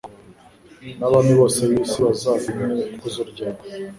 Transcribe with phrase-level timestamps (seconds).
[0.97, 3.61] n’abami bose b’isi bazatinye ikuzo ryawe